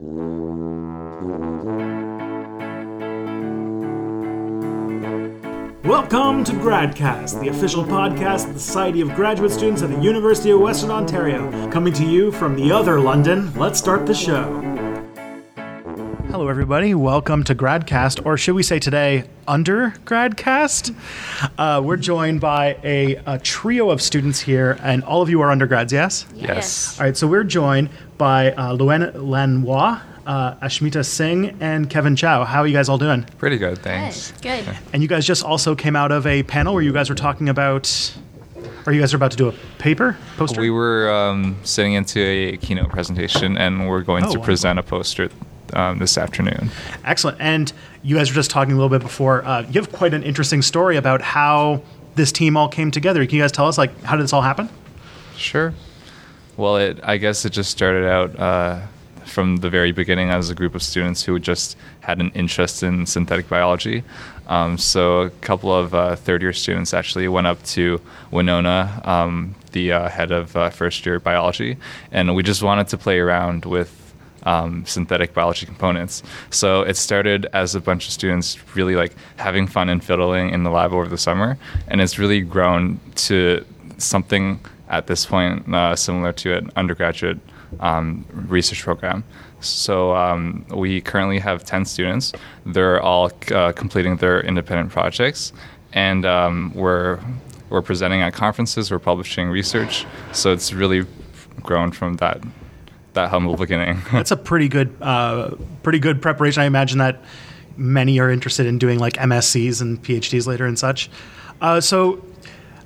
[0.00, 0.48] Welcome
[6.44, 10.60] to GradCast, the official podcast of the Society of Graduate Students at the University of
[10.60, 11.70] Western Ontario.
[11.70, 14.79] Coming to you from the other London, let's start the show.
[16.40, 16.94] Hello, everybody.
[16.94, 20.94] Welcome to GradCast, or should we say today, Under GradCast?
[21.58, 25.50] Uh, we're joined by a, a trio of students here, and all of you are
[25.50, 26.24] undergrads, yes?
[26.34, 26.98] Yes.
[26.98, 32.44] All right, so we're joined by uh, Luen Lanois, uh, Ashmita Singh, and Kevin Chow.
[32.44, 33.24] How are you guys all doing?
[33.36, 34.32] Pretty good, thanks.
[34.40, 34.64] Good.
[34.64, 34.78] Good.
[34.94, 37.50] And you guys just also came out of a panel where you guys were talking
[37.50, 38.16] about,
[38.86, 40.62] or you guys are about to do a paper, poster?
[40.62, 44.44] We were um, sitting into a keynote presentation, and we're going Oh, to wow.
[44.46, 45.28] present a poster
[45.74, 46.70] um, this afternoon.
[47.04, 47.40] Excellent.
[47.40, 49.44] And you guys were just talking a little bit before.
[49.44, 51.82] Uh, you have quite an interesting story about how
[52.14, 53.24] this team all came together.
[53.26, 54.68] Can you guys tell us, like, how did this all happen?
[55.36, 55.72] Sure.
[56.56, 58.80] Well, it I guess it just started out uh,
[59.24, 63.06] from the very beginning as a group of students who just had an interest in
[63.06, 64.02] synthetic biology.
[64.48, 68.00] Um, so a couple of uh, third-year students actually went up to
[68.32, 71.76] Winona, um, the uh, head of uh, first-year biology,
[72.10, 73.99] and we just wanted to play around with
[74.44, 76.22] um, synthetic biology components.
[76.50, 80.62] So it started as a bunch of students really like having fun and fiddling in
[80.62, 83.64] the lab over the summer, and it's really grown to
[83.98, 87.38] something at this point uh, similar to an undergraduate
[87.78, 89.22] um, research program.
[89.60, 92.32] So um, we currently have 10 students.
[92.66, 95.52] They're all uh, completing their independent projects,
[95.92, 97.20] and um, we're
[97.68, 98.90] we're presenting at conferences.
[98.90, 100.04] We're publishing research.
[100.32, 101.06] So it's really
[101.62, 102.40] grown from that
[103.14, 104.00] that humble beginning.
[104.12, 106.62] That's a pretty good, uh, pretty good preparation.
[106.62, 107.22] I imagine that
[107.76, 111.10] many are interested in doing like MSCs and PhDs later and such.
[111.60, 112.24] Uh, so,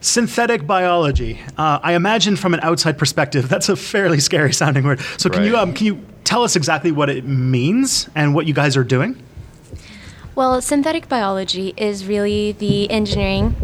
[0.01, 1.41] synthetic biology.
[1.57, 5.01] Uh, I imagine from an outside perspective, that's a fairly scary sounding word.
[5.19, 8.55] So, can you um, can you tell us exactly what it means and what you
[8.55, 9.21] guys are doing?
[10.35, 13.55] Well, synthetic biology is really the engineering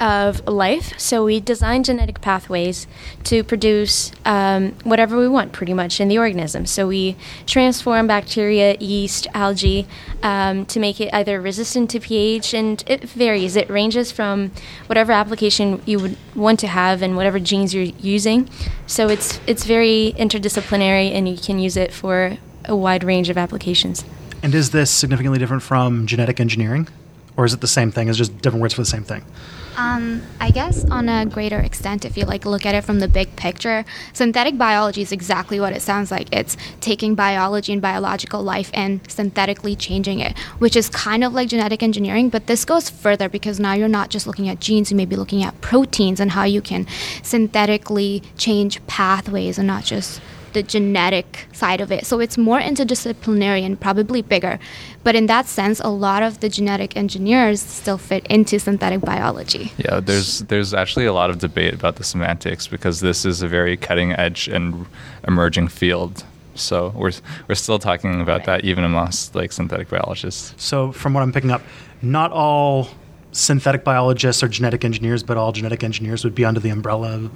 [0.00, 0.98] of life.
[0.98, 2.86] So we design genetic pathways
[3.24, 6.66] to produce um, whatever we want, pretty much, in the organism.
[6.66, 7.16] So we
[7.46, 9.86] transform bacteria, yeast, algae
[10.22, 13.56] um, to make it either resistant to pH, and it varies.
[13.56, 14.52] It ranges from
[14.86, 18.48] whatever application you would want to have and whatever genes you're using.
[18.86, 23.38] So it's it's very interdisciplinary, and you can use it for a wide range of
[23.38, 24.04] applications.
[24.42, 26.88] And is this significantly different from genetic engineering,
[27.36, 28.08] or is it the same thing?
[28.08, 29.24] It's just different words for the same thing.
[29.78, 33.06] Um, I guess on a greater extent, if you like look at it from the
[33.06, 36.26] big picture, synthetic biology is exactly what it sounds like.
[36.32, 41.48] It's taking biology and biological life and synthetically changing it, which is kind of like
[41.48, 44.96] genetic engineering, but this goes further because now you're not just looking at genes, you
[44.96, 46.84] may be looking at proteins and how you can
[47.22, 50.20] synthetically change pathways and not just
[50.52, 52.06] the genetic side of it.
[52.06, 54.58] So it's more interdisciplinary and probably bigger.
[55.04, 59.72] But in that sense, a lot of the genetic engineers still fit into synthetic biology.
[59.78, 63.48] Yeah, there's there's actually a lot of debate about the semantics because this is a
[63.48, 64.86] very cutting edge and
[65.26, 66.24] emerging field.
[66.54, 67.12] So we're
[67.48, 70.54] we're still talking about that even amongst like synthetic biologists.
[70.56, 71.62] So, from what I'm picking up,
[72.02, 72.88] not all
[73.32, 77.30] synthetic biologists are genetic engineers, but all genetic engineers would be under the umbrella of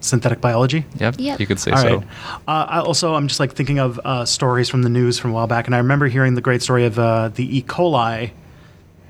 [0.00, 0.84] synthetic biology.
[0.98, 1.40] Yep, Yep.
[1.40, 1.96] you could say All so.
[1.98, 2.06] right.
[2.46, 5.34] Uh, I also, I'm just like thinking of uh, stories from the news from a
[5.34, 7.62] while back, and I remember hearing the great story of uh, the E.
[7.62, 8.30] coli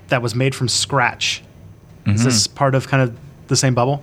[0.09, 1.43] that was made from scratch.
[2.07, 3.15] Is this part of kind of
[3.49, 4.03] the same bubble?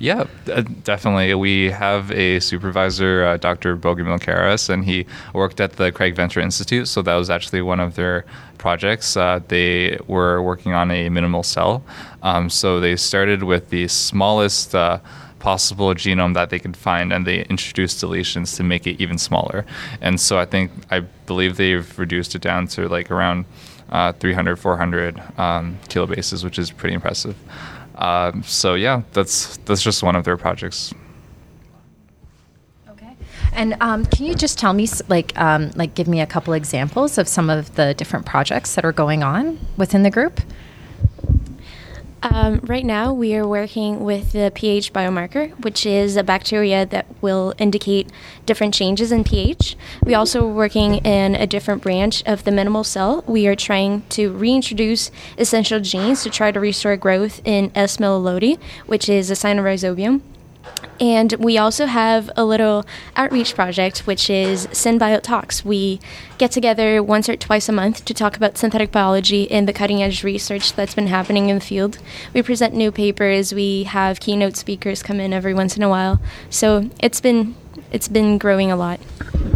[0.00, 1.32] Yeah, uh, definitely.
[1.34, 3.76] We have a supervisor, uh, Dr.
[3.76, 6.88] Bogomil Karas, and he worked at the Craig Venture Institute.
[6.88, 8.24] So that was actually one of their
[8.58, 9.16] projects.
[9.16, 11.84] Uh, they were working on a minimal cell.
[12.24, 14.74] Um, so they started with the smallest.
[14.74, 14.98] Uh,
[15.38, 19.64] possible genome that they could find and they introduced deletions to make it even smaller
[20.00, 23.44] and so i think i believe they've reduced it down to like around
[23.90, 27.36] uh, 300 400 um, kilobases which is pretty impressive
[27.98, 30.94] um, so yeah, that's that's just one of their projects.
[32.88, 33.16] Okay.
[33.52, 37.18] And um, can you just tell me, like, um, like, give me a couple examples
[37.18, 40.40] of some of the different projects that are going on within the group?
[42.20, 47.06] Um, right now, we are working with the pH biomarker, which is a bacteria that
[47.20, 48.10] will indicate
[48.44, 49.76] different changes in pH.
[50.02, 53.22] We also are working in a different branch of the minimal cell.
[53.26, 57.98] We are trying to reintroduce essential genes to try to restore growth in S.
[57.98, 60.20] millilodi, which is a cynorhizobium.
[61.00, 62.84] And we also have a little
[63.14, 65.64] outreach project, which is SynBio Talks.
[65.64, 66.00] We
[66.38, 70.02] get together once or twice a month to talk about synthetic biology and the cutting
[70.02, 71.98] edge research that's been happening in the field.
[72.34, 73.54] We present new papers.
[73.54, 76.20] We have keynote speakers come in every once in a while.
[76.50, 77.54] So it's been
[77.92, 79.00] it's been growing a lot.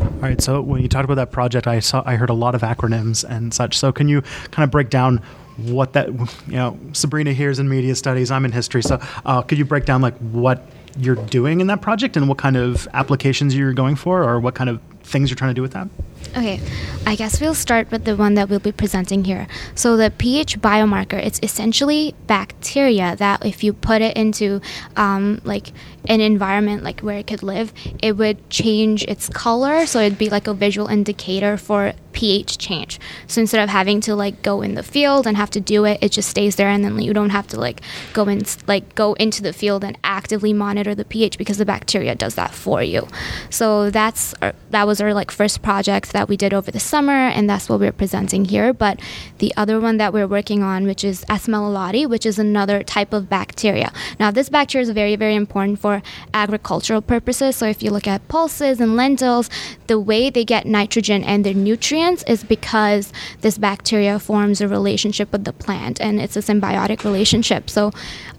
[0.00, 0.40] All right.
[0.40, 3.28] So when you talked about that project, I saw I heard a lot of acronyms
[3.28, 3.76] and such.
[3.76, 4.22] So can you
[4.52, 5.20] kind of break down
[5.56, 6.78] what that you know?
[6.92, 8.30] Sabrina here is in media studies.
[8.30, 8.82] I'm in history.
[8.82, 10.64] So uh, could you break down like what
[10.98, 14.54] you're doing in that project and what kind of applications you're going for, or what
[14.54, 15.88] kind of things you're trying to do with that?
[16.34, 16.60] Okay,
[17.06, 19.46] I guess we'll start with the one that we'll be presenting here.
[19.74, 24.62] So the pH biomarker, it's essentially bacteria that if you put it into
[24.96, 25.72] um, like
[26.06, 29.84] an environment like where it could live, it would change its color.
[29.84, 33.00] So it'd be like a visual indicator for pH change.
[33.26, 35.98] So instead of having to like go in the field and have to do it,
[36.02, 37.80] it just stays there, and then you don't have to like
[38.12, 42.14] go in like go into the field and actively monitor the pH because the bacteria
[42.14, 43.08] does that for you.
[43.50, 47.12] So that's our, that was our like first project that we did over the summer,
[47.12, 48.72] and that's what we're presenting here.
[48.72, 49.00] But
[49.38, 53.28] the other one that we're working on, which is Aspergillus, which is another type of
[53.28, 53.92] bacteria.
[54.20, 56.02] Now this bacteria is very very important for
[56.34, 57.56] agricultural purposes.
[57.56, 59.48] So if you look at pulses and lentils,
[59.86, 65.32] the way they get nitrogen and their nutrients is because this bacteria forms a relationship
[65.32, 67.70] with the plant, and it's a symbiotic relationship.
[67.70, 67.92] So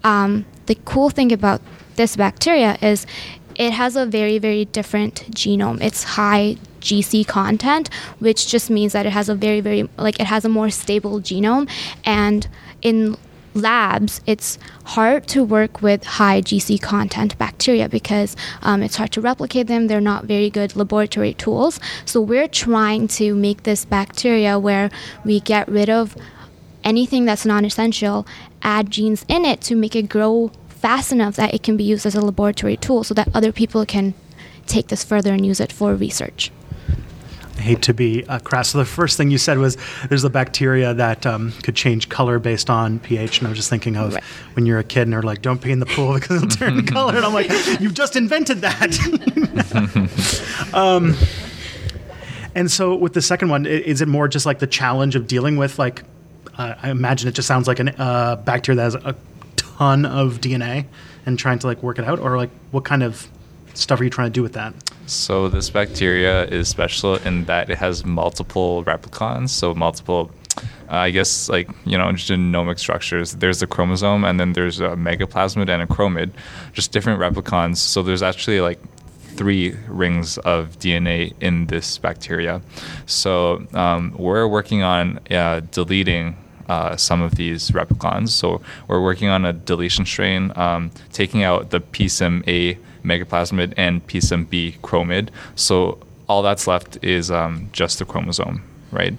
[0.03, 1.61] um, the cool thing about
[1.95, 3.05] this bacteria is
[3.55, 5.81] it has a very very different genome.
[5.81, 7.89] It's high GC content,
[8.19, 11.19] which just means that it has a very very like it has a more stable
[11.21, 11.69] genome
[12.05, 12.47] and
[12.81, 13.15] in
[13.53, 19.21] labs, it's hard to work with high GC content bacteria because um, it's hard to
[19.21, 19.87] replicate them.
[19.87, 21.79] They're not very good laboratory tools.
[22.05, 24.89] So we're trying to make this bacteria where
[25.23, 26.15] we get rid of
[26.83, 28.27] anything that's non essential,
[28.61, 32.05] add genes in it to make it grow fast enough that it can be used
[32.05, 34.13] as a laboratory tool so that other people can
[34.67, 36.51] take this further and use it for research.
[37.57, 38.69] I hate to be uh, crass.
[38.69, 39.77] So the first thing you said was
[40.09, 43.69] there's a bacteria that um, could change color based on pH, and I was just
[43.69, 44.23] thinking of Right.
[44.53, 46.77] when you're a kid and they're like, "Don't pee in the pool because it'll turn
[46.77, 48.97] the color," and I'm like, "You've just invented that."
[50.73, 51.15] um,
[52.55, 55.57] and so with the second one, is it more just like the challenge of dealing
[55.57, 56.03] with like?
[56.57, 59.15] Uh, I imagine it just sounds like a uh, bacteria that has a
[59.55, 60.85] ton of DNA
[61.25, 63.27] and trying to like work it out, or like what kind of
[63.73, 64.73] stuff are you trying to do with that?
[65.05, 70.31] So this bacteria is special in that it has multiple replicons, so multiple,
[70.89, 73.33] uh, I guess, like you know, genomic structures.
[73.33, 76.31] There's a chromosome, and then there's a megaplasmid and a chromid,
[76.71, 77.77] just different replicons.
[77.77, 78.79] So there's actually like
[79.35, 82.61] three rings of DNA in this bacteria.
[83.05, 86.37] So um, we're working on uh, deleting
[86.69, 88.29] uh, some of these replicons.
[88.29, 94.77] So we're working on a deletion strain, um, taking out the PSIM-A megaplasmid and PSIM-B
[94.81, 95.29] chromid.
[95.55, 99.15] So all that's left is um, just the chromosome, right?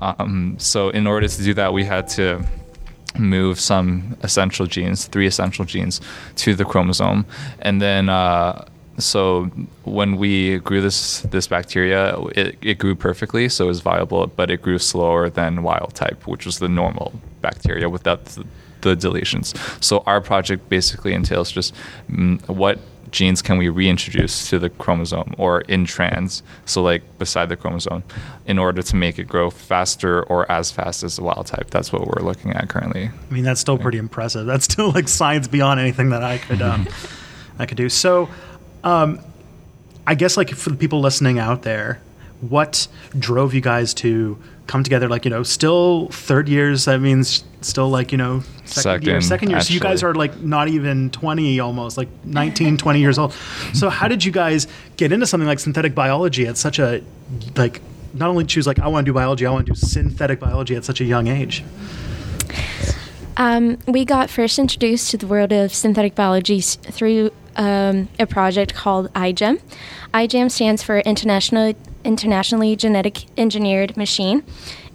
[0.00, 2.44] Um, so in order to do that, we had to
[3.18, 6.00] move some essential genes, three essential genes,
[6.36, 7.24] to the chromosome,
[7.60, 8.08] and then.
[8.08, 8.64] Uh,
[8.98, 9.44] so
[9.84, 14.50] when we grew this this bacteria, it, it grew perfectly, so it was viable, but
[14.50, 18.44] it grew slower than wild type, which was the normal bacteria without the,
[18.80, 19.54] the deletions.
[19.80, 21.74] So our project basically entails just
[22.10, 27.48] mm, what genes can we reintroduce to the chromosome or in trans, so like beside
[27.48, 28.02] the chromosome,
[28.46, 31.70] in order to make it grow faster or as fast as the wild type.
[31.70, 33.10] That's what we're looking at currently.
[33.30, 34.46] I mean, that's still pretty impressive.
[34.46, 36.88] That's still like science beyond anything that I could um,
[37.58, 37.88] I could do.
[37.88, 38.28] So,
[38.84, 39.20] um,
[40.06, 42.00] I guess like for the people listening out there,
[42.40, 42.88] what
[43.18, 45.08] drove you guys to come together?
[45.08, 46.84] Like you know, still third years.
[46.84, 49.60] That means still like you know second, year, Second, second year.
[49.60, 53.32] So you guys are like not even 20 almost, like 19, 20 years old.
[53.74, 57.02] So how did you guys get into something like synthetic biology at such a
[57.56, 57.80] like
[58.14, 60.76] not only choose like I want to do biology, I want to do synthetic biology
[60.76, 61.64] at such a young age?
[63.36, 68.26] Um, we got first introduced to the world of synthetic biology s- through um, a
[68.26, 69.60] project called iGEM.
[70.12, 71.72] iGEM stands for International
[72.04, 74.42] Internationally Genetic Engineered Machine,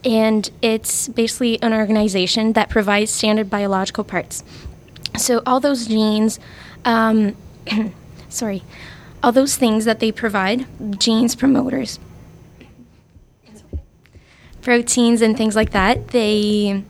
[0.04, 4.44] and it's basically an organization that provides standard biological parts.
[5.18, 6.40] So all those genes,
[6.86, 7.36] um,
[8.30, 8.64] sorry,
[9.22, 10.66] all those things that they provide,
[11.00, 12.00] genes, promoters,
[14.62, 16.84] proteins, and things like that, they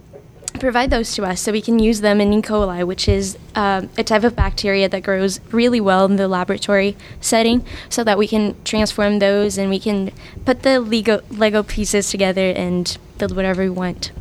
[0.64, 2.42] provide those to us so we can use them in E.
[2.42, 6.96] coli, which is um, a type of bacteria that grows really well in the laboratory
[7.20, 10.10] setting, so that we can transform those and we can
[10.46, 14.12] put the Lego, Lego pieces together and build whatever we want.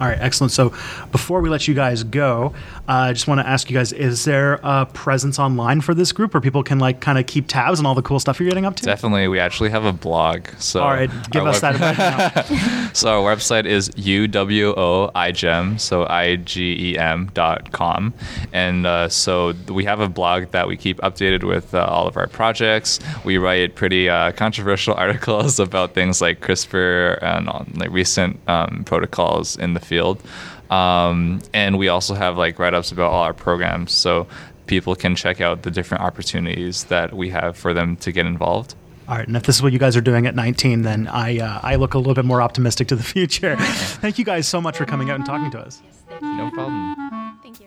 [0.00, 0.52] All right, excellent.
[0.52, 0.70] So
[1.12, 2.54] before we let you guys go,
[2.88, 6.10] uh, I just want to ask you guys: Is there a presence online for this
[6.12, 8.48] group, where people can like kind of keep tabs on all the cool stuff you're
[8.48, 8.84] getting up to?
[8.84, 10.46] Definitely, we actually have a blog.
[10.58, 12.46] So All right, give our us web- that.
[12.92, 18.12] So our website is uwoigem, so I-G-E-M dot com.
[18.52, 22.16] And uh, so we have a blog that we keep updated with uh, all of
[22.16, 22.98] our projects.
[23.24, 27.46] We write pretty uh, controversial articles about things like CRISPR and
[27.78, 30.22] like recent um, protocols in the field.
[30.70, 33.92] Um, and we also have like write-ups about all our programs.
[33.92, 34.26] So
[34.66, 38.76] people can check out the different opportunities that we have for them to get involved.
[39.08, 41.38] All right, and if this is what you guys are doing at 19, then I
[41.40, 43.56] uh, I look a little bit more optimistic to the future.
[44.04, 45.82] Thank you guys so much for coming out and talking to us.
[46.22, 47.40] No problem.
[47.42, 47.66] Thank you.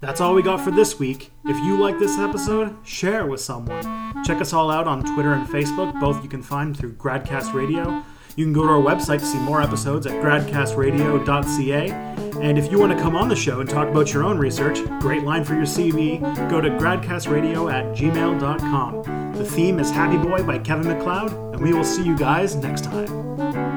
[0.00, 1.30] That's all we got for this week.
[1.44, 3.84] If you like this episode, share it with someone.
[4.24, 5.98] Check us all out on Twitter and Facebook.
[6.00, 8.02] Both you can find through Gradcast Radio.
[8.36, 11.90] You can go to our website to see more episodes at gradcastradio.ca.
[12.40, 14.78] And if you want to come on the show and talk about your own research,
[15.00, 19.32] great line for your CV, go to gradcastradio at gmail.com.
[19.34, 22.84] The theme is Happy Boy by Kevin McLeod, and we will see you guys next
[22.84, 23.69] time.